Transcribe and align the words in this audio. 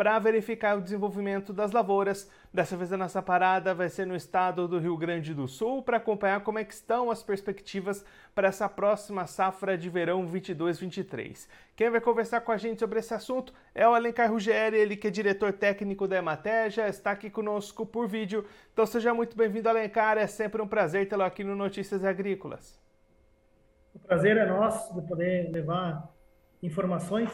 para 0.00 0.18
verificar 0.18 0.78
o 0.78 0.80
desenvolvimento 0.80 1.52
das 1.52 1.72
lavouras. 1.72 2.26
Dessa 2.50 2.74
vez 2.74 2.90
a 2.90 2.96
nossa 2.96 3.20
parada 3.20 3.74
vai 3.74 3.90
ser 3.90 4.06
no 4.06 4.16
estado 4.16 4.66
do 4.66 4.78
Rio 4.78 4.96
Grande 4.96 5.34
do 5.34 5.46
Sul 5.46 5.82
para 5.82 5.98
acompanhar 5.98 6.42
como 6.42 6.58
é 6.58 6.62
estão 6.62 7.10
as 7.10 7.22
perspectivas 7.22 8.02
para 8.34 8.48
essa 8.48 8.66
próxima 8.66 9.26
safra 9.26 9.76
de 9.76 9.90
verão 9.90 10.26
22-23. 10.26 11.46
Quem 11.76 11.90
vai 11.90 12.00
conversar 12.00 12.40
com 12.40 12.50
a 12.50 12.56
gente 12.56 12.78
sobre 12.78 12.98
esse 12.98 13.12
assunto 13.12 13.52
é 13.74 13.86
o 13.86 13.92
Alencar 13.92 14.32
Ruggeri, 14.32 14.74
ele 14.74 14.96
que 14.96 15.08
é 15.08 15.10
diretor 15.10 15.52
técnico 15.52 16.08
da 16.08 16.16
Emateja, 16.16 16.88
está 16.88 17.10
aqui 17.10 17.28
conosco 17.28 17.84
por 17.84 18.08
vídeo. 18.08 18.46
Então 18.72 18.86
seja 18.86 19.12
muito 19.12 19.36
bem-vindo, 19.36 19.68
Alencar, 19.68 20.16
é 20.16 20.26
sempre 20.26 20.62
um 20.62 20.66
prazer 20.66 21.10
tê-lo 21.10 21.24
aqui 21.24 21.44
no 21.44 21.54
Notícias 21.54 22.02
Agrícolas. 22.02 22.80
O 23.94 23.98
prazer 23.98 24.38
é 24.38 24.46
nosso 24.46 24.94
de 24.98 25.06
poder 25.06 25.52
levar 25.52 26.10
informações 26.62 27.30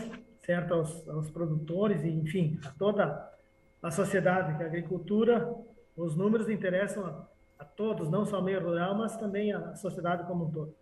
certo 0.47 0.73
aos, 0.73 1.09
aos 1.09 1.29
produtores 1.29 2.03
e, 2.05 2.09
enfim, 2.09 2.59
a 2.65 2.71
toda 2.71 3.33
a 3.83 3.91
sociedade, 3.91 4.57
que 4.57 4.63
a 4.63 4.67
agricultura, 4.67 5.53
os 5.97 6.17
números 6.17 6.49
interessam 6.49 7.05
a, 7.05 7.27
a 7.59 7.65
todos, 7.65 8.09
não 8.09 8.25
só 8.25 8.37
ao 8.37 8.43
meio 8.43 8.63
rural, 8.63 8.95
mas 8.95 9.17
também 9.17 9.53
a 9.53 9.75
sociedade 9.75 10.25
como 10.25 10.47
um 10.47 10.51
todo. 10.51 10.75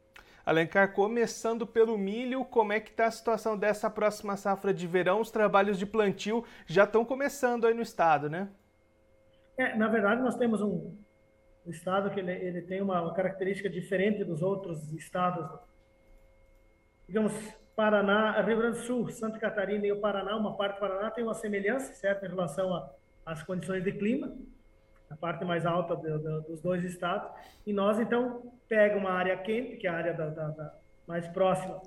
Alencar, 0.44 0.92
começando 0.92 1.66
pelo 1.66 1.96
milho, 1.96 2.44
como 2.44 2.74
é 2.74 2.78
que 2.78 2.90
está 2.90 3.06
a 3.06 3.10
situação 3.10 3.56
dessa 3.56 3.88
próxima 3.88 4.36
safra 4.36 4.74
de 4.74 4.86
verão? 4.86 5.20
Os 5.20 5.30
trabalhos 5.30 5.78
de 5.78 5.86
plantio 5.86 6.44
já 6.66 6.84
estão 6.84 7.02
começando 7.02 7.66
aí 7.66 7.72
no 7.72 7.80
estado, 7.80 8.28
né? 8.28 8.50
É, 9.56 9.74
na 9.74 9.88
verdade, 9.88 10.20
nós 10.20 10.36
temos 10.36 10.60
um, 10.60 10.94
um 11.64 11.70
estado 11.70 12.10
que 12.10 12.20
ele, 12.20 12.32
ele 12.32 12.60
tem 12.60 12.82
uma, 12.82 13.00
uma, 13.00 13.14
característica 13.14 13.70
diferente 13.70 14.22
dos 14.22 14.42
outros 14.42 14.92
estados. 14.92 15.48
Digamos, 17.06 17.32
Paraná, 17.76 18.40
Rio 18.40 18.58
Grande 18.58 18.78
do 18.78 18.84
Sul, 18.84 19.08
Santa 19.10 19.38
Catarina 19.38 19.86
e 19.86 19.92
o 19.92 20.00
Paraná, 20.00 20.36
uma 20.36 20.56
parte 20.56 20.76
do 20.76 20.80
Paraná 20.80 21.10
tem 21.10 21.24
uma 21.24 21.34
semelhança, 21.34 21.92
certo, 21.94 22.24
em 22.24 22.28
relação 22.28 22.88
às 23.26 23.42
condições 23.42 23.82
de 23.82 23.92
clima, 23.92 24.36
a 25.10 25.16
parte 25.16 25.44
mais 25.44 25.66
alta 25.66 25.96
do, 25.96 26.18
do, 26.18 26.40
dos 26.42 26.60
dois 26.60 26.84
estados. 26.84 27.28
E 27.66 27.72
nós, 27.72 27.98
então, 27.98 28.52
pega 28.68 28.96
uma 28.96 29.10
área 29.10 29.36
quente, 29.36 29.76
que 29.76 29.86
é 29.86 29.90
a 29.90 29.96
área 29.96 30.14
da, 30.14 30.28
da, 30.28 30.48
da 30.48 30.74
mais 31.06 31.26
próxima 31.28 31.82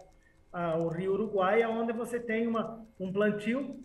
ao 0.51 0.87
Rio 0.89 1.13
Uruguai, 1.13 1.65
onde 1.65 1.93
você 1.93 2.19
tem 2.19 2.47
uma, 2.47 2.85
um 2.99 3.11
plantio 3.11 3.79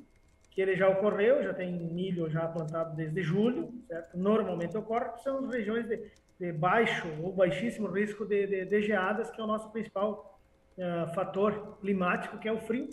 que 0.51 0.61
ele 0.61 0.77
já 0.77 0.89
ocorreu, 0.89 1.43
já 1.43 1.55
tem 1.55 1.73
milho 1.73 2.29
já 2.29 2.47
plantado 2.47 2.95
desde 2.95 3.23
julho, 3.23 3.73
certo? 3.87 4.17
Normalmente 4.19 4.77
ocorre, 4.77 5.07
são 5.23 5.49
regiões 5.49 5.87
de, 5.87 6.11
de 6.39 6.53
baixo 6.53 7.09
ou 7.23 7.33
baixíssimo 7.33 7.87
risco 7.89 8.27
de, 8.27 8.47
de, 8.47 8.65
de 8.67 8.83
geadas, 8.83 9.31
que 9.31 9.41
é 9.41 9.45
o 9.45 9.47
nosso 9.47 9.71
principal 9.71 10.32
uh, 10.79 11.15
fator 11.15 11.79
climático, 11.81 12.39
que 12.39 12.49
é 12.49 12.53
o 12.53 12.59
frio, 12.59 12.89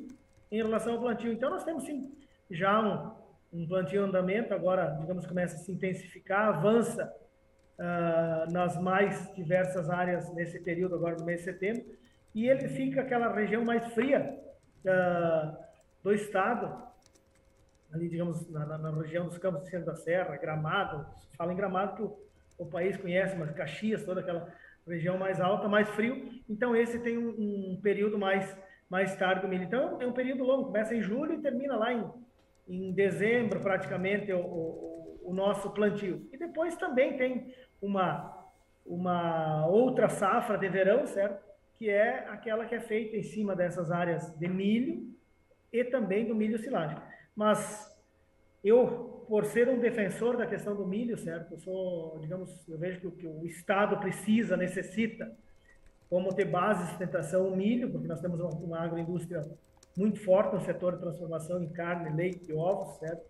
em 0.52 0.58
relação 0.58 0.94
ao 0.94 1.00
plantio. 1.00 1.32
Então, 1.32 1.50
nós 1.50 1.64
temos 1.64 1.84
sim 1.84 2.12
já 2.50 2.80
um, 2.80 3.60
um 3.62 3.68
plantio 3.68 4.02
em 4.02 4.08
andamento, 4.08 4.54
agora, 4.54 4.98
digamos, 5.00 5.26
começa 5.26 5.56
a 5.56 5.60
se 5.60 5.72
intensificar, 5.72 6.50
avança 6.50 7.14
uh, 7.80 8.52
nas 8.52 8.80
mais 8.80 9.34
diversas 9.34 9.90
áreas 9.90 10.34
nesse 10.34 10.60
período, 10.60 10.96
agora 10.96 11.16
no 11.16 11.26
mês 11.26 11.40
de 11.40 11.46
setembro, 11.46 11.86
e 12.34 12.48
ele 12.48 12.68
fica 12.70 13.02
aquela 13.02 13.34
região 13.34 13.64
mais 13.64 13.86
fria 13.94 14.38
uh, 14.86 15.58
do 16.04 16.14
estado, 16.14 16.88
ali, 17.92 18.08
digamos, 18.08 18.48
na, 18.50 18.78
na, 18.78 18.92
região 18.92 19.26
dos 19.26 19.38
Campos 19.38 19.64
de 19.64 19.70
Centro 19.70 19.88
da 19.88 19.96
Serra, 19.96 20.38
Gramado, 20.38 21.06
fala 21.36 21.54
em 21.54 21.56
Gramado 21.56 21.96
que 21.96 22.02
o, 22.04 22.20
o 22.60 22.66
país 22.66 22.95
conhece, 22.98 23.36
mas 23.36 23.52
Caxias, 23.52 24.04
toda 24.04 24.22
aquela 24.22 24.48
região 24.89 25.17
mais 25.17 25.39
alta, 25.39 25.67
mais 25.67 25.88
frio. 25.89 26.30
Então, 26.50 26.76
esse 26.76 27.00
tem 27.00 27.17
um, 27.17 27.30
um 27.73 27.82
período 27.82 28.17
mais, 28.17 28.58
mais 28.89 29.16
tarde 29.16 29.42
do 29.42 29.48
milho. 29.48 29.64
Então, 29.64 30.02
é 30.02 30.08
um 30.08 30.14
período 30.14 30.44
longo, 30.44 30.66
começa 30.66 30.95
em 30.95 31.02
julho 31.02 31.33
e 31.33 31.42
termina 31.42 31.76
lá 31.76 31.94
em, 31.94 32.04
em 32.67 32.94
dezembro, 32.94 33.60
praticamente, 33.60 34.32
o, 34.33 34.39
o, 34.39 35.22
o 35.26 35.33
nosso 35.33 35.72
plantio. 35.72 36.27
E 36.33 36.38
depois 36.38 36.76
também 36.76 37.17
tem 37.17 37.54
uma, 37.82 38.50
uma 38.86 39.67
outra 39.67 40.10
safra 40.10 40.58
de 40.58 40.67
verão, 40.67 41.06
certo? 41.06 41.48
Que 41.77 41.89
é 41.89 42.27
aquela 42.30 42.66
que 42.66 42.76
é 42.76 42.80
feita 42.80 43.16
em 43.16 43.23
cima 43.23 43.56
dessas 43.56 43.92
áreas 43.92 44.36
de 44.38 44.48
milho 44.48 45.08
e 45.71 45.83
também 45.83 46.27
do 46.27 46.36
milho 46.36 46.58
silagem. 46.58 46.98
Mas 47.36 47.95
eu 48.64 49.19
por 49.30 49.45
ser 49.45 49.70
um 49.70 49.80
defensor 49.80 50.36
da 50.36 50.48
questão 50.48 50.76
do 50.76 50.88
milho, 50.88 51.16
certo? 51.16 51.54
Eu 51.54 51.60
sou, 51.60 52.17
digamos, 52.20 52.67
eu 52.67 52.80
vejo 52.80 53.00
que 53.00 53.08
o 53.08 53.12
que 53.12 53.28
o 53.28 53.45
Estado 53.45 54.00
precisa, 54.00 54.58
necessita, 54.58 55.32
como 56.10 56.34
ter 56.34 56.45
base 56.45 56.84
de 56.84 56.90
sustentação 56.90 57.48
o 57.48 57.56
milho, 57.56 57.92
porque 57.92 58.08
nós 58.08 58.20
temos 58.20 58.39
uma, 58.39 58.50
uma 58.50 58.80
agroindústria 58.80 59.48
muito 59.95 60.20
forte 60.20 60.56
no 60.56 60.62
setor 60.62 60.95
de 60.95 61.02
transformação 61.02 61.62
em 61.62 61.70
carne, 61.70 62.16
leite 62.16 62.50
e 62.50 62.54
ovos, 62.56 62.98
certo? 62.98 63.23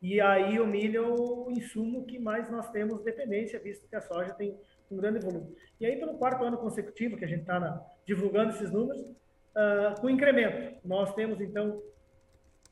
E 0.00 0.18
aí 0.18 0.58
o 0.58 0.66
milho 0.66 1.04
é 1.04 1.06
o 1.06 1.50
insumo 1.50 2.06
que 2.06 2.18
mais 2.18 2.50
nós 2.50 2.70
temos 2.70 3.04
dependência, 3.04 3.60
visto 3.60 3.86
que 3.86 3.94
a 3.94 4.00
soja 4.00 4.32
tem 4.32 4.56
um 4.90 4.96
grande 4.96 5.18
volume. 5.18 5.54
E 5.78 5.84
aí, 5.84 5.96
pelo 5.96 6.16
quarto 6.16 6.42
ano 6.42 6.56
consecutivo 6.56 7.18
que 7.18 7.24
a 7.26 7.28
gente 7.28 7.42
está 7.42 7.86
divulgando 8.06 8.50
esses 8.50 8.70
números, 8.70 9.02
uh, 9.02 10.00
com 10.00 10.08
incremento. 10.08 10.78
Nós 10.86 11.14
temos, 11.14 11.38
então, 11.38 11.82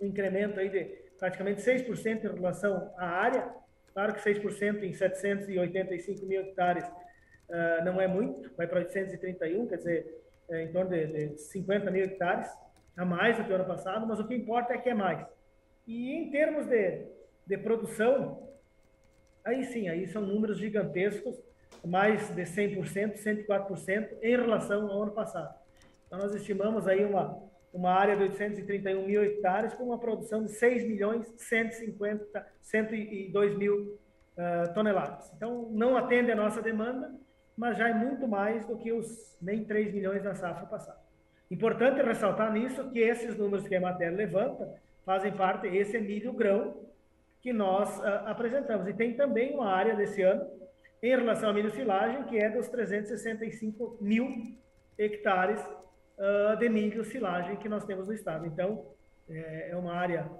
um 0.00 0.06
incremento 0.06 0.58
aí 0.58 0.70
de 0.70 1.09
praticamente 1.20 1.60
6% 1.60 2.24
em 2.24 2.34
relação 2.34 2.92
à 2.96 3.06
área. 3.06 3.54
Claro 3.92 4.14
que 4.14 4.20
6% 4.20 4.82
em 4.82 4.92
785 4.94 6.26
mil 6.26 6.40
hectares 6.40 6.84
uh, 6.84 7.84
não 7.84 8.00
é 8.00 8.08
muito, 8.08 8.50
vai 8.56 8.66
para 8.66 8.80
831, 8.80 9.66
quer 9.66 9.76
dizer, 9.76 10.22
é 10.48 10.62
em 10.62 10.72
torno 10.72 10.90
de, 10.90 11.06
de 11.06 11.38
50 11.38 11.90
mil 11.90 12.04
hectares, 12.04 12.50
a 12.96 13.04
mais 13.04 13.36
do 13.36 13.44
que 13.44 13.52
o 13.52 13.54
ano 13.54 13.66
passado, 13.66 14.06
mas 14.06 14.18
o 14.18 14.26
que 14.26 14.34
importa 14.34 14.72
é 14.72 14.78
que 14.78 14.88
é 14.88 14.94
mais. 14.94 15.24
E 15.86 16.12
em 16.12 16.30
termos 16.30 16.66
de, 16.66 17.06
de 17.46 17.58
produção, 17.58 18.48
aí 19.44 19.64
sim, 19.64 19.88
aí 19.88 20.06
são 20.08 20.22
números 20.22 20.58
gigantescos, 20.58 21.40
mais 21.84 22.28
de 22.34 22.42
100%, 22.42 23.16
104% 23.16 24.18
em 24.22 24.36
relação 24.36 24.90
ao 24.90 25.02
ano 25.02 25.12
passado. 25.12 25.54
Então, 26.06 26.18
nós 26.18 26.34
estimamos 26.34 26.86
aí 26.88 27.04
uma, 27.04 27.42
uma 27.72 27.92
área 27.92 28.16
de 28.16 28.22
831 28.24 29.06
mil 29.06 29.22
hectares 29.22 29.74
com 29.74 29.84
uma 29.84 29.98
produção 29.98 30.44
de 30.44 30.50
6 30.50 30.84
milhões 30.86 31.32
150, 31.36 32.46
102 32.60 33.56
mil 33.56 33.98
uh, 34.36 34.74
toneladas. 34.74 35.32
Então, 35.36 35.68
não 35.70 35.96
atende 35.96 36.32
a 36.32 36.36
nossa 36.36 36.60
demanda, 36.60 37.14
mas 37.56 37.78
já 37.78 37.88
é 37.88 37.94
muito 37.94 38.26
mais 38.26 38.66
do 38.66 38.76
que 38.76 38.92
os 38.92 39.36
nem 39.40 39.64
3 39.64 39.92
milhões 39.92 40.22
da 40.22 40.34
safra 40.34 40.66
passada. 40.66 40.98
Importante 41.50 42.02
ressaltar 42.02 42.52
nisso 42.52 42.90
que 42.90 43.00
esses 43.00 43.36
números 43.36 43.66
que 43.66 43.74
a 43.74 43.80
matéria 43.80 44.16
levanta 44.16 44.72
fazem 45.04 45.32
parte, 45.32 45.66
esse 45.66 45.96
é 45.96 46.00
milho 46.00 46.32
grão 46.32 46.76
que 47.40 47.52
nós 47.52 47.98
uh, 47.98 48.26
apresentamos. 48.26 48.86
E 48.88 48.92
tem 48.92 49.14
também 49.14 49.54
uma 49.54 49.70
área 49.72 49.94
desse 49.94 50.22
ano, 50.22 50.46
em 51.02 51.10
relação 51.10 51.48
ao 51.48 51.54
milho 51.54 51.70
silagem, 51.70 52.24
que 52.24 52.36
é 52.36 52.50
dos 52.50 52.68
365 52.68 53.96
mil 54.00 54.28
hectares 54.98 55.64
uh, 56.20 56.56
de 56.56 56.68
milho 56.68 57.04
silagem 57.04 57.56
que 57.56 57.68
nós 57.68 57.84
temos 57.84 58.06
no 58.06 58.12
estado. 58.12 58.46
Então, 58.46 58.84
é, 59.28 59.70
é, 59.70 59.76
uma 59.76 59.94
área 59.94 60.30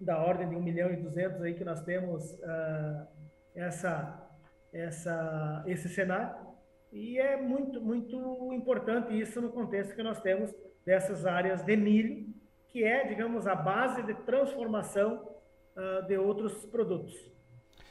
da 0.00 0.18
ordem 0.18 0.48
de 0.48 0.56
1 0.56 0.62
milhão 0.62 0.90
e 0.92 0.96
200 0.96 1.42
aí 1.42 1.54
que 1.54 1.64
nós 1.64 1.82
temos 1.82 2.32
uh, 2.32 3.06
essa, 3.54 4.28
essa, 4.72 5.64
esse 5.66 5.88
cenário. 5.88 6.48
E 6.90 7.18
é 7.18 7.36
muito, 7.36 7.80
muito 7.80 8.50
importante 8.52 9.18
isso 9.18 9.40
no 9.40 9.50
contexto 9.50 9.94
que 9.94 10.02
nós 10.02 10.20
temos 10.20 10.54
dessas 10.86 11.26
áreas 11.26 11.62
de 11.62 11.76
milho, 11.76 12.26
que 12.68 12.82
é, 12.82 13.06
digamos, 13.06 13.46
a 13.46 13.54
base 13.54 14.02
de 14.04 14.14
transformação 14.14 15.36
uh, 15.76 16.06
de 16.06 16.16
outros 16.16 16.64
produtos. 16.64 17.14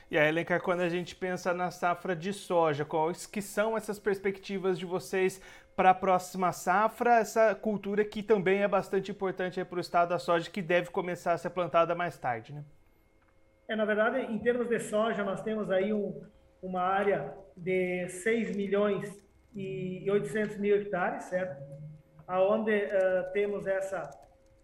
E 0.10 0.18
aí, 0.18 0.30
Elencar, 0.30 0.62
quando 0.62 0.80
a 0.80 0.90
gente 0.90 1.14
pensa 1.14 1.54
na 1.54 1.70
safra 1.70 2.16
de 2.16 2.32
soja, 2.32 2.86
quais 2.86 3.26
que 3.26 3.42
são 3.42 3.76
essas 3.76 4.00
perspectivas 4.00 4.80
de 4.80 4.86
vocês 4.86 5.42
para 5.78 5.92
a 5.92 5.94
próxima 5.94 6.52
safra, 6.52 7.20
essa 7.20 7.54
cultura 7.54 8.04
que 8.04 8.24
também 8.24 8.64
é 8.64 8.68
bastante 8.68 9.12
importante 9.12 9.64
para 9.64 9.78
o 9.78 9.80
estado 9.80 10.10
da 10.10 10.18
soja, 10.18 10.50
que 10.50 10.60
deve 10.60 10.90
começar 10.90 11.34
a 11.34 11.38
ser 11.38 11.52
plantada 11.52 11.94
mais 11.94 12.18
tarde, 12.18 12.52
né? 12.52 12.66
É, 13.68 13.76
na 13.76 13.86
verdade, 13.86 14.22
em 14.22 14.40
termos 14.40 14.68
de 14.68 14.80
soja, 14.80 15.24
nós 15.24 15.40
temos 15.44 15.70
aí 15.70 15.94
um, 15.94 16.20
uma 16.64 16.82
área 16.82 17.32
de 17.56 18.10
6 18.10 18.56
milhões 18.56 19.22
e 19.56 20.04
800 20.10 20.58
mil 20.58 20.78
hectares, 20.78 21.26
certo? 21.26 21.62
Aonde 22.28 22.72
uh, 22.72 23.32
temos 23.32 23.68
essa, 23.68 24.10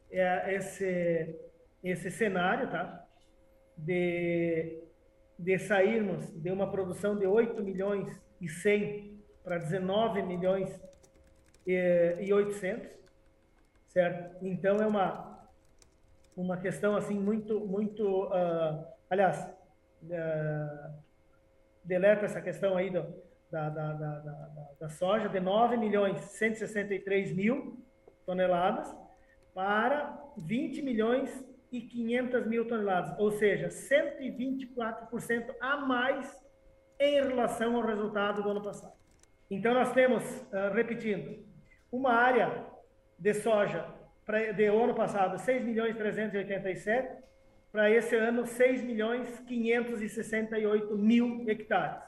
uh, 0.09 0.49
esse, 0.49 1.39
esse 1.83 2.09
cenário, 2.09 2.71
tá? 2.71 3.05
De, 3.77 4.81
de 5.37 5.59
sairmos 5.59 6.31
de 6.31 6.49
uma 6.49 6.71
produção 6.71 7.15
de 7.15 7.27
8 7.27 7.61
milhões 7.61 8.19
e 8.41 8.49
100 8.49 9.21
para 9.43 9.59
19 9.59 10.23
milhões 10.23 10.81
e, 11.65 12.15
e 12.19 12.33
800, 12.33 12.89
certo? 13.87 14.45
Então 14.45 14.77
é 14.77 14.87
uma 14.87 15.31
uma 16.35 16.57
questão 16.57 16.95
assim 16.95 17.19
muito 17.19 17.59
muito 17.59 18.25
uh, 18.25 18.85
aliás 19.09 19.37
uh, 20.03 20.93
deleta 21.83 22.25
essa 22.25 22.41
questão 22.41 22.75
aí 22.75 22.89
do, 22.89 23.05
da, 23.51 23.69
da, 23.69 23.93
da, 23.93 24.19
da, 24.19 24.69
da 24.79 24.89
soja, 24.89 25.29
de 25.29 25.39
9 25.39 25.77
milhões 25.77 26.19
163 26.21 27.35
mil 27.35 27.77
toneladas 28.25 28.95
para 29.53 30.19
20 30.37 30.81
milhões 30.81 31.45
e 31.71 31.81
500 31.81 32.47
mil 32.47 32.67
toneladas, 32.67 33.17
ou 33.19 33.31
seja, 33.31 33.67
124% 33.67 35.55
a 35.59 35.77
mais 35.77 36.43
em 36.99 37.21
relação 37.21 37.75
ao 37.75 37.85
resultado 37.85 38.41
do 38.41 38.49
ano 38.49 38.61
passado. 38.61 38.93
Então, 39.49 39.73
nós 39.73 39.91
temos, 39.91 40.23
uh, 40.23 40.73
repetindo, 40.73 41.43
uma 41.93 42.11
área 42.11 42.65
de 43.19 43.33
soja 43.35 43.85
pra, 44.25 44.51
de 44.51 44.65
ano 44.65 44.95
passado 44.95 45.37
6 45.37 45.63
milhões 45.63 45.95
387, 45.95 47.21
para 47.71 47.91
esse 47.91 48.15
ano 48.15 48.47
6 48.47 48.83
milhões 48.83 49.39
568 49.41 50.97
mil 50.97 51.47
hectares. 51.47 52.01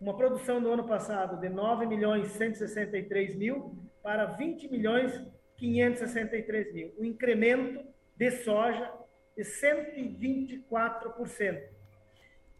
Uma 0.00 0.16
produção 0.16 0.60
no 0.60 0.70
ano 0.70 0.86
passado 0.86 1.40
de 1.40 1.48
9 1.48 1.86
milhões 1.86 2.28
163 2.28 3.34
mil 3.34 3.76
para 4.00 4.26
20 4.26 4.70
milhões 4.70 5.20
563 5.56 6.72
mil. 6.72 6.94
Um 6.96 7.04
incremento 7.04 7.84
de 8.16 8.30
soja 8.30 8.92
de 9.36 9.42
124%. 9.42 11.62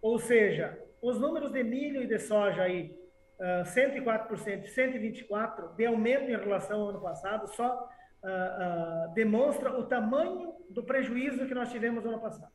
Ou 0.03 0.19
seja, 0.19 0.77
os 1.01 1.21
números 1.21 1.53
de 1.53 1.62
milho 1.62 2.03
e 2.03 2.09
de 2.09 2.19
soja 2.19 2.62
aí, 2.62 3.06
uh, 3.38 3.62
104% 3.65 4.65
e 4.65 4.69
124% 4.69 5.75
de 5.77 5.87
aumento 5.87 6.31
em 6.31 6.37
relação 6.37 6.81
ao 6.83 6.88
ano 6.91 7.00
passado, 7.00 7.47
só 7.49 7.88
uh, 8.23 9.11
uh, 9.11 9.15
demonstra 9.15 9.79
o 9.79 9.85
tamanho 9.85 10.55
do 10.71 10.83
prejuízo 10.83 11.47
que 11.47 11.55
nós 11.55 11.71
tivemos 11.71 12.05
no 12.05 12.11
ano 12.11 12.21
passado. 12.21 12.53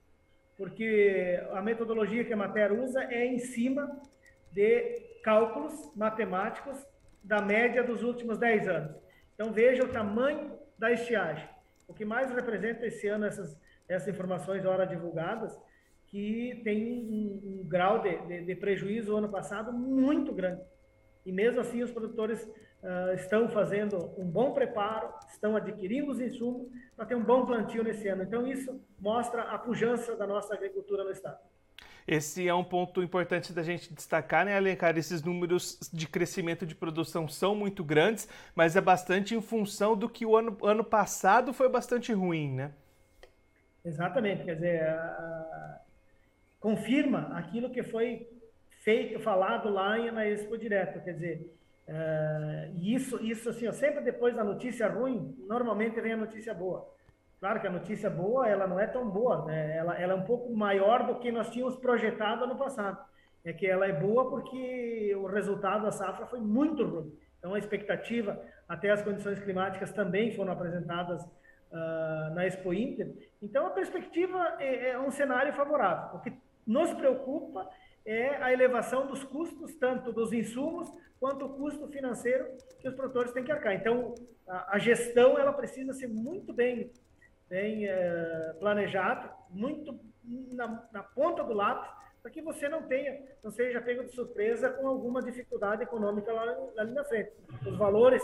Porque 0.58 1.42
a 1.54 1.62
metodologia 1.62 2.24
que 2.24 2.34
a 2.34 2.38
Mater 2.38 2.72
usa 2.72 3.04
é 3.06 3.26
em 3.26 3.40
cima 3.40 4.00
de 4.52 5.20
cálculos 5.24 5.92
matemáticos 5.96 6.86
da 7.24 7.42
média 7.42 7.84
dos 7.84 8.04
últimos 8.04 8.38
10 8.38 8.68
anos. 8.68 8.96
Então 9.34 9.52
veja 9.52 9.84
o 9.84 9.88
tamanho 9.88 10.60
da 10.78 10.92
estiagem. 10.92 11.48
O 11.88 11.94
que 11.94 12.06
mais 12.06 12.32
representa 12.32 12.86
esse 12.86 13.08
ano 13.08 13.26
essas, 13.26 13.58
essas 13.88 14.08
informações 14.08 14.66
ora 14.66 14.86
divulgadas, 14.86 15.60
que 16.12 16.60
tem 16.66 16.86
um, 16.86 17.62
um 17.62 17.68
grau 17.68 18.00
de, 18.02 18.18
de, 18.28 18.46
de 18.46 18.56
prejuízo 18.56 19.16
ano 19.16 19.30
passado 19.30 19.72
muito 19.72 20.34
grande. 20.34 20.62
E 21.26 21.32
mesmo 21.32 21.62
assim 21.62 21.82
os 21.82 21.90
produtores 21.90 22.44
uh, 22.44 23.14
estão 23.16 23.48
fazendo 23.48 24.12
um 24.18 24.26
bom 24.26 24.52
preparo, 24.52 25.14
estão 25.32 25.56
adquirindo 25.56 26.12
os 26.12 26.20
insumos 26.20 26.68
para 26.96 27.06
ter 27.06 27.16
um 27.16 27.24
bom 27.24 27.46
plantio 27.46 27.84
nesse 27.84 28.10
ano. 28.10 28.24
Então, 28.24 28.46
isso 28.46 28.80
mostra 29.00 29.44
a 29.44 29.58
pujança 29.58 30.16
da 30.16 30.28
nossa 30.28 30.54
agricultura 30.54 31.04
no 31.06 31.12
Estado. 31.12 31.40
Esse 32.08 32.48
é 32.48 32.54
um 32.54 32.64
ponto 32.64 33.02
importante 33.02 33.54
da 33.54 33.62
gente 33.62 33.94
destacar, 33.94 34.44
né, 34.44 34.58
Alencar? 34.58 34.98
Esses 34.98 35.22
números 35.22 35.80
de 35.94 36.08
crescimento 36.08 36.66
de 36.66 36.76
produção 36.76 37.28
são 37.28 37.56
muito 37.56 37.84
grandes, 37.84 38.28
mas 38.56 38.76
é 38.76 38.82
bastante 38.82 39.36
em 39.36 39.42
função 39.42 39.96
do 39.96 40.10
que 40.10 40.26
o 40.26 40.36
ano, 40.36 40.58
ano 40.64 40.84
passado 40.84 41.54
foi 41.54 41.70
bastante 41.70 42.12
ruim, 42.12 42.52
né? 42.54 42.72
Exatamente, 43.86 44.44
quer 44.44 44.56
dizer, 44.56 44.82
confirma 46.62 47.38
aquilo 47.38 47.70
que 47.70 47.84
foi 47.84 48.26
feito, 48.80 49.20
falado 49.20 49.70
lá 49.70 49.98
na 50.12 50.26
Expo 50.26 50.58
Direto, 50.58 51.04
quer 51.04 51.14
dizer, 51.14 51.52
Uh, 51.92 52.80
isso, 52.80 53.22
isso 53.22 53.50
assim, 53.50 53.68
ó, 53.68 53.72
sempre 53.74 54.02
depois 54.02 54.34
da 54.34 54.46
notícia 54.46 54.88
ruim, 54.88 55.36
normalmente 55.46 56.00
vem 56.00 56.14
a 56.14 56.18
notícia 56.18 56.54
boa. 56.54 56.88
Claro 57.38 57.60
que 57.60 57.68
a 57.68 57.72
notícia 57.72 58.10
boa, 58.10 58.48
ela 58.48 58.66
não 58.66 58.80
é 58.80 58.88
tão 58.88 59.10
boa, 59.10 59.46
né? 59.46 59.76
ela, 59.76 60.00
ela 60.00 60.14
é 60.14 60.16
um 60.16 60.24
pouco 60.24 60.56
maior 60.56 61.06
do 61.06 61.20
que 61.20 61.32
nós 61.32 61.50
tínhamos 61.50 61.76
projetado 61.76 62.46
ano 62.46 62.56
passado. 62.56 62.98
É 63.44 63.52
que 63.52 63.66
ela 63.66 63.88
é 63.88 63.92
boa 63.92 64.30
porque 64.30 65.14
o 65.16 65.26
resultado 65.26 65.84
da 65.84 65.92
safra 65.92 66.28
foi 66.28 66.40
muito 66.40 66.86
ruim. 66.86 67.12
Então, 67.40 67.56
a 67.56 67.60
expectativa, 67.60 68.40
até 68.70 68.92
as 68.92 69.02
condições 69.02 69.40
climáticas 69.40 69.92
também 69.92 70.32
foram 70.32 70.54
apresentadas 70.54 71.24
uh, 71.24 72.34
na 72.36 72.46
Expo 72.46 72.72
Inter. 72.72 73.12
Então, 73.42 73.66
a 73.66 73.72
perspectiva 73.72 74.58
é, 74.60 74.92
é 74.92 75.00
um 75.00 75.10
cenário 75.10 75.52
favorável. 75.54 76.20
O 76.20 76.22
que 76.22 76.32
nos 76.66 76.94
preocupa 76.94 77.70
é 78.06 78.36
a 78.38 78.52
elevação 78.52 79.08
dos 79.08 79.24
custos, 79.24 79.76
tanto 79.76 80.12
dos 80.12 80.34
insumos 80.34 80.92
quanto 81.20 81.46
o 81.46 81.50
custo 81.54 81.88
financeiro 81.88 82.48
que 82.80 82.88
os 82.88 82.96
produtores 82.96 83.32
têm 83.32 83.44
que 83.44 83.52
arcar. 83.52 83.76
Então, 83.76 84.16
a, 84.48 84.76
a 84.76 84.80
gestão 84.80 85.38
ela 85.38 85.54
precisa 85.54 85.94
ser 85.94 86.08
muito 86.08 86.52
bem, 86.52 86.92
bem 87.48 87.86
é, 87.88 88.56
planejada, 88.60 89.32
muito 89.50 90.00
na, 90.24 90.88
na, 90.92 91.04
ponta 91.04 91.44
do 91.44 91.54
lápis, 91.54 91.92
para 92.22 92.32
que 92.32 92.42
você 92.42 92.68
não 92.68 92.84
tenha, 92.84 93.22
não 93.44 93.52
seja 93.52 93.82
pego 93.82 94.04
de 94.04 94.14
surpresa 94.14 94.70
com 94.70 94.88
alguma 94.88 95.22
dificuldade 95.22 95.84
econômica 95.84 96.34
lá, 96.34 96.46
lá 96.76 96.84
na 96.86 97.04
frente. 97.04 97.32
Os 97.66 97.78
valores 97.78 98.24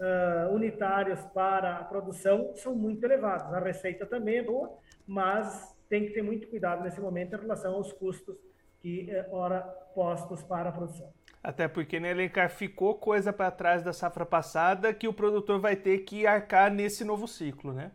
uh, 0.00 0.52
unitários 0.54 1.20
para 1.26 1.78
a 1.78 1.84
produção 1.84 2.52
são 2.54 2.74
muito 2.74 3.02
elevados. 3.04 3.52
A 3.52 3.58
receita 3.58 4.06
também 4.06 4.38
é 4.38 4.42
boa, 4.42 4.76
mas 5.06 5.75
tem 5.88 6.06
que 6.06 6.12
ter 6.12 6.22
muito 6.22 6.48
cuidado 6.48 6.82
nesse 6.82 7.00
momento 7.00 7.34
em 7.34 7.40
relação 7.40 7.74
aos 7.74 7.92
custos 7.92 8.36
que, 8.80 9.08
uh, 9.10 9.34
ora, 9.34 9.60
postos 9.94 10.42
para 10.42 10.68
a 10.68 10.72
produção. 10.72 11.12
Até 11.42 11.68
porque 11.68 12.00
né, 12.00 12.10
Elencar 12.10 12.50
ficou 12.50 12.96
coisa 12.96 13.32
para 13.32 13.50
trás 13.50 13.82
da 13.82 13.92
safra 13.92 14.26
passada 14.26 14.92
que 14.92 15.06
o 15.06 15.12
produtor 15.12 15.60
vai 15.60 15.76
ter 15.76 15.98
que 15.98 16.26
arcar 16.26 16.72
nesse 16.72 17.04
novo 17.04 17.28
ciclo, 17.28 17.72
né? 17.72 17.92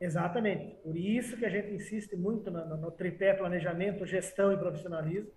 Exatamente. 0.00 0.76
Por 0.82 0.96
isso 0.96 1.36
que 1.36 1.44
a 1.44 1.48
gente 1.48 1.72
insiste 1.72 2.14
muito 2.14 2.50
no, 2.50 2.64
no, 2.66 2.76
no 2.76 2.90
tripé 2.90 3.32
planejamento, 3.34 4.06
gestão 4.06 4.52
e 4.52 4.56
profissionalismo, 4.56 5.30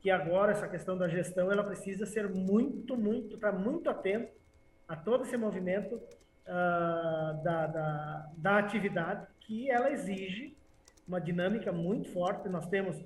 que 0.00 0.10
agora 0.10 0.52
essa 0.52 0.68
questão 0.68 0.98
da 0.98 1.08
gestão 1.08 1.50
ela 1.50 1.64
precisa 1.64 2.04
ser 2.04 2.28
muito, 2.28 2.96
muito, 2.96 3.36
estar 3.36 3.52
tá 3.52 3.58
muito 3.58 3.88
atento 3.88 4.32
a 4.86 4.94
todo 4.94 5.24
esse 5.24 5.36
movimento 5.36 5.94
uh, 5.94 7.42
da, 7.42 7.66
da, 7.66 8.30
da 8.36 8.58
atividade 8.58 9.26
que 9.40 9.70
ela 9.70 9.90
exige 9.90 10.56
uma 11.06 11.20
dinâmica 11.20 11.72
muito 11.72 12.08
forte. 12.10 12.48
Nós 12.48 12.66
temos 12.66 12.96
uh, 12.96 13.02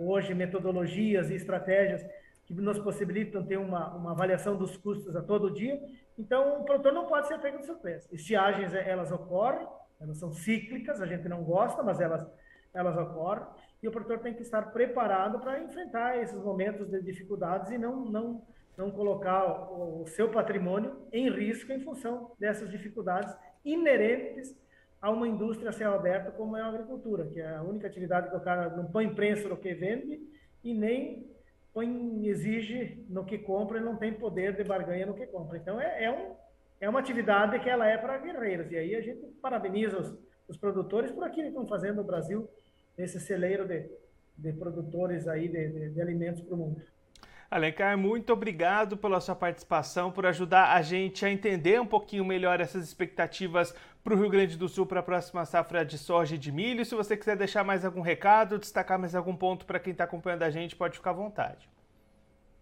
uh, 0.00 0.10
hoje 0.10 0.34
metodologias 0.34 1.30
e 1.30 1.34
estratégias 1.34 2.04
que 2.46 2.54
nos 2.54 2.78
possibilitam 2.78 3.44
ter 3.44 3.58
uma, 3.58 3.94
uma 3.94 4.10
avaliação 4.10 4.56
dos 4.56 4.76
custos 4.76 5.14
a 5.14 5.22
todo 5.22 5.52
dia. 5.52 5.80
Então, 6.18 6.60
o 6.60 6.64
produtor 6.64 6.92
não 6.92 7.06
pode 7.06 7.28
ser 7.28 7.38
pego 7.38 7.58
de 7.58 7.66
surpresa. 7.66 8.08
Estiagens, 8.12 8.74
eh, 8.74 8.90
elas 8.90 9.12
ocorrem, 9.12 9.66
elas 10.00 10.18
são 10.18 10.32
cíclicas, 10.32 11.00
a 11.00 11.06
gente 11.06 11.28
não 11.28 11.44
gosta, 11.44 11.82
mas 11.82 12.00
elas, 12.00 12.26
elas 12.74 12.96
ocorrem. 12.96 13.46
E 13.80 13.88
o 13.88 13.92
produtor 13.92 14.18
tem 14.18 14.34
que 14.34 14.42
estar 14.42 14.72
preparado 14.72 15.38
para 15.38 15.62
enfrentar 15.62 16.18
esses 16.18 16.42
momentos 16.42 16.90
de 16.90 17.00
dificuldades 17.00 17.70
e 17.70 17.78
não, 17.78 18.04
não, 18.04 18.42
não 18.76 18.90
colocar 18.90 19.70
o, 19.70 20.02
o 20.02 20.06
seu 20.08 20.28
patrimônio 20.28 21.06
em 21.12 21.30
risco 21.30 21.72
em 21.72 21.80
função 21.80 22.32
dessas 22.38 22.68
dificuldades 22.68 23.34
inerentes 23.64 24.54
a 25.00 25.10
uma 25.10 25.26
indústria 25.26 25.70
a 25.70 25.72
céu 25.72 25.94
aberto 25.94 26.36
como 26.36 26.56
é 26.56 26.60
a 26.60 26.66
agricultura, 26.66 27.26
que 27.26 27.40
é 27.40 27.56
a 27.56 27.62
única 27.62 27.86
atividade 27.86 28.28
que 28.28 28.36
o 28.36 28.40
cara 28.40 28.76
não 28.76 28.84
põe 28.84 29.14
preço 29.14 29.48
no 29.48 29.56
que 29.56 29.72
vende 29.72 30.20
e 30.62 30.74
nem 30.74 31.26
põe, 31.72 32.26
exige 32.26 33.04
no 33.08 33.24
que 33.24 33.38
compra 33.38 33.78
e 33.78 33.82
não 33.82 33.96
tem 33.96 34.12
poder 34.12 34.54
de 34.54 34.62
barganha 34.62 35.06
no 35.06 35.14
que 35.14 35.26
compra. 35.26 35.56
Então 35.56 35.80
é, 35.80 36.04
é, 36.04 36.10
um, 36.10 36.34
é 36.80 36.88
uma 36.88 37.00
atividade 37.00 37.58
que 37.60 37.70
ela 37.70 37.86
é 37.86 37.96
para 37.96 38.18
guerreiros. 38.18 38.70
E 38.70 38.76
aí 38.76 38.94
a 38.94 39.00
gente 39.00 39.26
parabeniza 39.40 39.98
os, 39.98 40.14
os 40.48 40.56
produtores 40.58 41.10
por 41.10 41.24
aquilo 41.24 41.44
que 41.44 41.48
estão 41.48 41.66
fazendo 41.66 41.96
no 41.96 42.04
Brasil, 42.04 42.48
nesse 42.98 43.18
celeiro 43.18 43.66
de, 43.66 43.88
de 44.36 44.52
produtores 44.52 45.26
aí 45.26 45.48
de, 45.48 45.68
de, 45.68 45.90
de 45.90 46.02
alimentos 46.02 46.42
para 46.42 46.54
o 46.54 46.58
mundo. 46.58 46.82
Alencar, 47.50 47.98
muito 47.98 48.32
obrigado 48.32 48.96
pela 48.96 49.20
sua 49.20 49.34
participação, 49.34 50.12
por 50.12 50.24
ajudar 50.24 50.72
a 50.72 50.82
gente 50.82 51.26
a 51.26 51.30
entender 51.30 51.80
um 51.80 51.86
pouquinho 51.86 52.24
melhor 52.24 52.60
essas 52.60 52.84
expectativas 52.84 53.74
para 54.04 54.14
o 54.14 54.16
Rio 54.16 54.30
Grande 54.30 54.56
do 54.56 54.68
Sul 54.68 54.86
para 54.86 55.00
a 55.00 55.02
próxima 55.02 55.44
safra 55.44 55.84
de 55.84 55.98
soja 55.98 56.36
e 56.36 56.38
de 56.38 56.52
milho. 56.52 56.84
Se 56.84 56.94
você 56.94 57.16
quiser 57.16 57.36
deixar 57.36 57.64
mais 57.64 57.84
algum 57.84 58.02
recado, 58.02 58.56
destacar 58.56 59.00
mais 59.00 59.16
algum 59.16 59.34
ponto 59.34 59.66
para 59.66 59.80
quem 59.80 59.90
está 59.90 60.04
acompanhando 60.04 60.44
a 60.44 60.50
gente, 60.50 60.76
pode 60.76 60.96
ficar 60.96 61.10
à 61.10 61.14
vontade. 61.14 61.68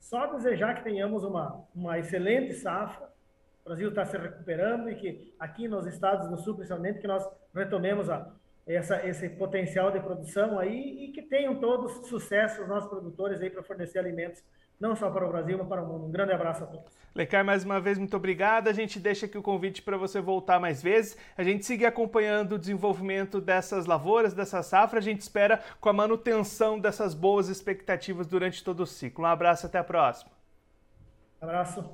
Só 0.00 0.26
desejar 0.28 0.76
que 0.76 0.85
tenhamos 0.85 1.23
uma, 1.23 1.66
uma 1.75 1.99
excelente 1.99 2.54
safra. 2.54 3.12
O 3.61 3.68
Brasil 3.68 3.90
está 3.90 4.07
se 4.07 4.16
recuperando 4.16 4.88
e 4.88 4.95
que 4.95 5.35
aqui 5.38 5.68
nos 5.68 5.87
estados 5.87 6.30
do 6.30 6.38
Sul, 6.38 6.54
principalmente, 6.54 6.99
que 6.99 7.07
nós 7.07 7.28
retomemos 7.54 8.09
a, 8.09 8.26
essa, 8.66 9.07
esse 9.07 9.28
potencial 9.28 9.90
de 9.90 10.00
produção 10.00 10.59
aí 10.59 11.04
e 11.04 11.12
que 11.12 11.21
tenham 11.21 11.57
todos 11.57 12.09
sucesso 12.09 12.62
os 12.62 12.68
nossos 12.68 12.88
produtores 12.88 13.38
aí 13.42 13.50
para 13.50 13.62
fornecer 13.62 13.99
alimentos 13.99 14.42
não 14.80 14.94
só 14.94 15.11
para 15.11 15.26
o 15.26 15.28
Brasil, 15.28 15.58
mas 15.58 15.66
para 15.66 15.82
o 15.82 15.87
mundo. 15.87 16.06
Um 16.06 16.11
grande 16.11 16.32
abraço 16.32 16.64
a 16.64 16.66
todos. 16.66 16.97
Lecar, 17.14 17.44
mais 17.44 17.64
uma 17.64 17.80
vez, 17.80 17.99
muito 17.99 18.16
obrigado. 18.16 18.68
A 18.68 18.73
gente 18.73 19.00
deixa 19.00 19.26
aqui 19.26 19.37
o 19.37 19.42
convite 19.42 19.82
para 19.82 19.97
você 19.97 20.20
voltar 20.20 20.61
mais 20.61 20.80
vezes. 20.80 21.16
A 21.37 21.42
gente 21.42 21.66
seguir 21.66 21.87
acompanhando 21.87 22.52
o 22.52 22.58
desenvolvimento 22.58 23.40
dessas 23.40 23.87
lavouras, 23.87 24.35
dessa 24.35 24.62
safra. 24.62 25.00
A 25.00 25.02
gente 25.02 25.20
espera 25.20 25.61
com 25.80 25.88
a 25.88 25.92
manutenção 25.92 26.78
dessas 26.78 27.14
boas 27.14 27.49
expectativas 27.49 28.26
durante 28.26 28.62
todo 28.62 28.80
o 28.80 28.87
ciclo. 28.87 29.25
Um 29.25 29.26
abraço, 29.26 29.66
até 29.66 29.78
a 29.78 29.85
próxima. 29.85 30.30
Abraço. 31.40 31.85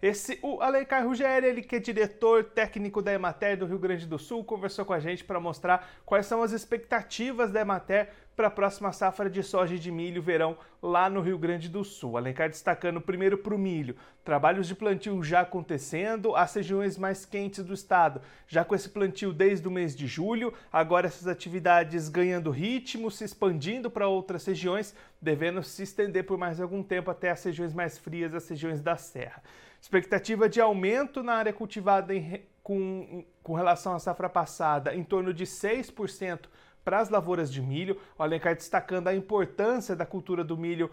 Esse, 0.00 0.38
o 0.42 0.60
Alencar 0.60 1.04
Ruggeri, 1.04 1.44
ele 1.44 1.62
que 1.62 1.74
é 1.74 1.78
diretor 1.80 2.44
técnico 2.44 3.02
da 3.02 3.12
Emater 3.12 3.56
do 3.56 3.66
Rio 3.66 3.80
Grande 3.80 4.06
do 4.06 4.16
Sul, 4.16 4.44
conversou 4.44 4.84
com 4.84 4.92
a 4.92 5.00
gente 5.00 5.24
para 5.24 5.40
mostrar 5.40 5.88
quais 6.06 6.26
são 6.26 6.40
as 6.40 6.52
expectativas 6.52 7.50
da 7.50 7.60
Emater 7.60 8.10
para 8.38 8.46
a 8.46 8.52
próxima 8.52 8.92
safra 8.92 9.28
de 9.28 9.42
soja 9.42 9.74
e 9.74 9.80
de 9.80 9.90
milho 9.90 10.22
verão 10.22 10.56
lá 10.80 11.10
no 11.10 11.20
Rio 11.20 11.36
Grande 11.36 11.68
do 11.68 11.82
Sul. 11.82 12.16
Alencar 12.16 12.48
destacando 12.48 13.00
primeiro 13.00 13.36
para 13.36 13.52
o 13.52 13.58
milho, 13.58 13.96
trabalhos 14.24 14.68
de 14.68 14.76
plantio 14.76 15.20
já 15.24 15.40
acontecendo, 15.40 16.36
as 16.36 16.54
regiões 16.54 16.96
mais 16.96 17.26
quentes 17.26 17.64
do 17.64 17.74
estado, 17.74 18.22
já 18.46 18.64
com 18.64 18.76
esse 18.76 18.90
plantio 18.90 19.32
desde 19.32 19.66
o 19.66 19.72
mês 19.72 19.96
de 19.96 20.06
julho, 20.06 20.54
agora 20.72 21.08
essas 21.08 21.26
atividades 21.26 22.08
ganhando 22.08 22.52
ritmo, 22.52 23.10
se 23.10 23.24
expandindo 23.24 23.90
para 23.90 24.06
outras 24.06 24.46
regiões, 24.46 24.94
devendo 25.20 25.60
se 25.60 25.82
estender 25.82 26.22
por 26.22 26.38
mais 26.38 26.60
algum 26.60 26.80
tempo 26.80 27.10
até 27.10 27.32
as 27.32 27.42
regiões 27.42 27.74
mais 27.74 27.98
frias, 27.98 28.32
as 28.32 28.48
regiões 28.48 28.80
da 28.80 28.96
Serra. 28.96 29.42
Expectativa 29.82 30.48
de 30.48 30.60
aumento 30.60 31.24
na 31.24 31.34
área 31.34 31.52
cultivada 31.52 32.14
em, 32.14 32.44
com, 32.62 33.24
com 33.42 33.54
relação 33.54 33.94
à 33.94 33.98
safra 33.98 34.28
passada 34.28 34.94
em 34.94 35.02
torno 35.02 35.34
de 35.34 35.44
6% 35.44 36.46
para 36.88 37.00
as 37.00 37.10
lavouras 37.10 37.52
de 37.52 37.60
milho. 37.60 38.00
O 38.18 38.22
Alencar 38.22 38.54
destacando 38.54 39.08
a 39.08 39.14
importância 39.14 39.94
da 39.94 40.06
cultura 40.06 40.42
do 40.42 40.56
milho 40.56 40.90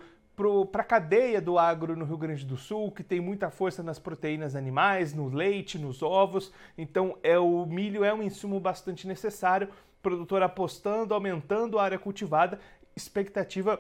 para 0.69 0.81
a 0.81 0.85
cadeia 0.85 1.39
do 1.39 1.57
agro 1.57 1.95
no 1.95 2.03
Rio 2.03 2.17
Grande 2.17 2.45
do 2.45 2.57
Sul, 2.57 2.91
que 2.91 3.01
tem 3.01 3.21
muita 3.21 3.49
força 3.49 3.81
nas 3.81 3.97
proteínas 3.97 4.57
animais, 4.57 5.13
no 5.13 5.29
leite, 5.29 5.79
nos 5.79 6.03
ovos. 6.03 6.51
Então, 6.77 7.17
é 7.23 7.39
o 7.39 7.65
milho 7.65 8.03
é 8.03 8.13
um 8.13 8.21
insumo 8.21 8.59
bastante 8.59 9.07
necessário. 9.07 9.69
O 9.69 10.01
produtor 10.03 10.43
apostando, 10.43 11.13
aumentando 11.13 11.79
a 11.79 11.83
área 11.85 11.97
cultivada, 11.97 12.59
expectativa 12.93 13.79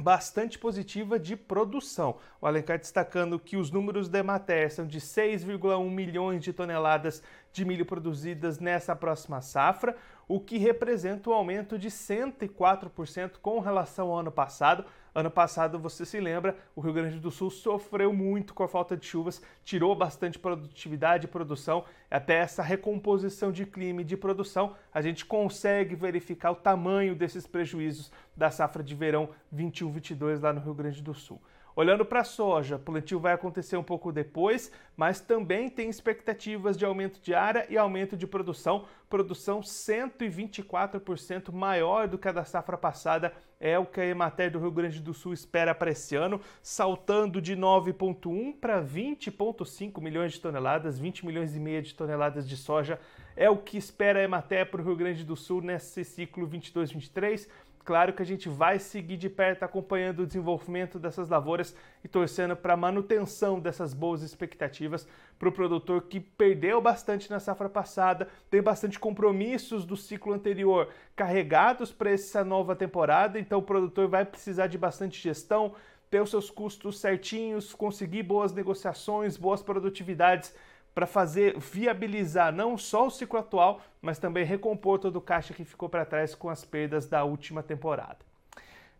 bastante 0.00 0.58
positiva 0.58 1.18
de 1.18 1.34
produção. 1.36 2.18
O 2.38 2.46
Alencar 2.46 2.78
destacando 2.78 3.38
que 3.38 3.56
os 3.56 3.70
números 3.70 4.08
da 4.08 4.18
Emater 4.18 4.70
são 4.70 4.86
de 4.86 5.00
6,1 5.00 5.90
milhões 5.90 6.44
de 6.44 6.52
toneladas 6.52 7.22
de 7.50 7.64
milho 7.64 7.86
produzidas 7.86 8.58
nessa 8.58 8.94
próxima 8.94 9.40
safra, 9.40 9.96
o 10.28 10.40
que 10.40 10.58
representa 10.58 11.30
um 11.30 11.32
aumento 11.32 11.78
de 11.78 11.88
104% 11.88 13.34
com 13.40 13.60
relação 13.60 14.08
ao 14.08 14.18
ano 14.18 14.32
passado. 14.32 14.84
Ano 15.14 15.30
passado, 15.30 15.78
você 15.78 16.04
se 16.04 16.20
lembra, 16.20 16.56
o 16.74 16.80
Rio 16.80 16.92
Grande 16.92 17.18
do 17.18 17.30
Sul 17.30 17.48
sofreu 17.48 18.12
muito 18.12 18.52
com 18.52 18.62
a 18.62 18.68
falta 18.68 18.96
de 18.96 19.06
chuvas, 19.06 19.40
tirou 19.64 19.94
bastante 19.94 20.38
produtividade 20.38 21.26
e 21.26 21.28
produção. 21.28 21.84
Até 22.10 22.34
essa 22.34 22.62
recomposição 22.62 23.50
de 23.50 23.64
clima 23.64 24.02
e 24.02 24.04
de 24.04 24.16
produção, 24.16 24.74
a 24.92 25.00
gente 25.00 25.24
consegue 25.24 25.94
verificar 25.94 26.50
o 26.50 26.56
tamanho 26.56 27.14
desses 27.14 27.46
prejuízos 27.46 28.12
da 28.36 28.50
safra 28.50 28.82
de 28.82 28.94
verão 28.94 29.30
21-22 29.54 30.42
lá 30.42 30.52
no 30.52 30.60
Rio 30.60 30.74
Grande 30.74 31.02
do 31.02 31.14
Sul. 31.14 31.40
Olhando 31.76 32.06
para 32.06 32.20
a 32.20 32.24
soja, 32.24 32.78
plantio 32.78 33.20
vai 33.20 33.34
acontecer 33.34 33.76
um 33.76 33.82
pouco 33.82 34.10
depois, 34.10 34.72
mas 34.96 35.20
também 35.20 35.68
tem 35.68 35.90
expectativas 35.90 36.74
de 36.74 36.86
aumento 36.86 37.20
de 37.20 37.34
área 37.34 37.66
e 37.68 37.76
aumento 37.76 38.16
de 38.16 38.26
produção. 38.26 38.86
Produção 39.10 39.60
124% 39.60 41.52
maior 41.52 42.08
do 42.08 42.16
que 42.16 42.28
a 42.28 42.32
da 42.32 42.46
safra 42.46 42.78
passada 42.78 43.30
é 43.60 43.78
o 43.78 43.84
que 43.84 44.00
a 44.00 44.06
Emater 44.06 44.50
do 44.50 44.58
Rio 44.58 44.70
Grande 44.70 45.02
do 45.02 45.12
Sul 45.12 45.34
espera 45.34 45.74
para 45.74 45.90
esse 45.90 46.16
ano, 46.16 46.40
saltando 46.62 47.42
de 47.42 47.54
9,1 47.54 48.54
para 48.58 48.82
20,5 48.82 50.00
milhões 50.00 50.32
de 50.32 50.40
toneladas, 50.40 50.98
20 50.98 51.26
milhões 51.26 51.54
e 51.54 51.60
meio 51.60 51.82
de 51.82 51.94
toneladas 51.94 52.48
de 52.48 52.56
soja 52.56 52.98
é 53.36 53.50
o 53.50 53.58
que 53.58 53.76
espera 53.76 54.18
a 54.18 54.22
Emater 54.22 54.70
para 54.70 54.80
o 54.80 54.84
Rio 54.84 54.96
Grande 54.96 55.22
do 55.22 55.36
Sul 55.36 55.60
nesse 55.60 56.02
ciclo 56.04 56.48
22-23. 56.48 57.46
Claro 57.86 58.12
que 58.12 58.20
a 58.20 58.26
gente 58.26 58.48
vai 58.48 58.80
seguir 58.80 59.16
de 59.16 59.30
perto 59.30 59.62
acompanhando 59.62 60.24
o 60.24 60.26
desenvolvimento 60.26 60.98
dessas 60.98 61.28
lavouras 61.28 61.72
e 62.02 62.08
torcendo 62.08 62.56
para 62.56 62.74
a 62.74 62.76
manutenção 62.76 63.60
dessas 63.60 63.94
boas 63.94 64.22
expectativas 64.22 65.06
para 65.38 65.48
o 65.48 65.52
produtor 65.52 66.02
que 66.02 66.18
perdeu 66.18 66.80
bastante 66.80 67.30
na 67.30 67.38
safra 67.38 67.68
passada, 67.68 68.26
tem 68.50 68.60
bastante 68.60 68.98
compromissos 68.98 69.84
do 69.84 69.96
ciclo 69.96 70.32
anterior 70.32 70.88
carregados 71.14 71.92
para 71.92 72.10
essa 72.10 72.44
nova 72.44 72.74
temporada, 72.74 73.38
então 73.38 73.60
o 73.60 73.62
produtor 73.62 74.08
vai 74.08 74.24
precisar 74.24 74.66
de 74.66 74.76
bastante 74.76 75.22
gestão, 75.22 75.72
ter 76.10 76.20
os 76.20 76.30
seus 76.30 76.50
custos 76.50 76.98
certinhos, 76.98 77.72
conseguir 77.72 78.24
boas 78.24 78.52
negociações, 78.52 79.36
boas 79.36 79.62
produtividades 79.62 80.52
para 80.96 81.06
fazer 81.06 81.58
viabilizar 81.58 82.50
não 82.54 82.78
só 82.78 83.06
o 83.06 83.10
ciclo 83.10 83.38
atual, 83.38 83.82
mas 84.00 84.18
também 84.18 84.46
recompor 84.46 84.98
todo 84.98 85.16
o 85.16 85.20
caixa 85.20 85.52
que 85.52 85.62
ficou 85.62 85.90
para 85.90 86.06
trás 86.06 86.34
com 86.34 86.48
as 86.48 86.64
perdas 86.64 87.06
da 87.06 87.22
última 87.22 87.62
temporada. 87.62 88.16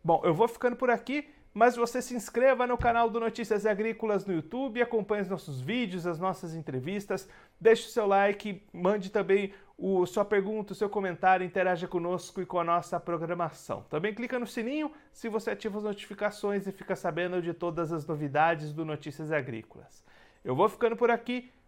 Bom, 0.04 0.20
eu 0.22 0.34
vou 0.34 0.46
ficando 0.46 0.76
por 0.76 0.90
aqui, 0.90 1.26
mas 1.54 1.74
você 1.74 2.02
se 2.02 2.14
inscreva 2.14 2.66
no 2.66 2.76
canal 2.76 3.08
do 3.08 3.18
Notícias 3.18 3.64
Agrícolas 3.64 4.26
no 4.26 4.34
YouTube, 4.34 4.82
acompanhe 4.82 5.22
os 5.22 5.30
nossos 5.30 5.58
vídeos, 5.58 6.06
as 6.06 6.18
nossas 6.18 6.54
entrevistas, 6.54 7.26
deixe 7.58 7.86
o 7.88 7.90
seu 7.90 8.06
like, 8.06 8.62
mande 8.74 9.08
também 9.08 9.54
o, 9.78 10.04
sua 10.04 10.22
pergunta, 10.22 10.74
o 10.74 10.76
seu 10.76 10.90
comentário, 10.90 11.46
interaja 11.46 11.88
conosco 11.88 12.42
e 12.42 12.46
com 12.46 12.60
a 12.60 12.64
nossa 12.64 13.00
programação. 13.00 13.86
Também 13.88 14.12
clica 14.12 14.38
no 14.38 14.46
sininho 14.46 14.92
se 15.14 15.30
você 15.30 15.52
ativa 15.52 15.78
as 15.78 15.84
notificações 15.84 16.66
e 16.66 16.72
fica 16.72 16.94
sabendo 16.94 17.40
de 17.40 17.54
todas 17.54 17.90
as 17.90 18.04
novidades 18.04 18.70
do 18.70 18.84
Notícias 18.84 19.32
Agrícolas. 19.32 20.04
Eu 20.44 20.54
vou 20.54 20.68
ficando 20.68 20.94
por 20.94 21.10
aqui, 21.10 21.50